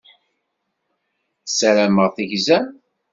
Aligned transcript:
Ssarameɣ 1.49 2.07
tegzam. 2.15 2.65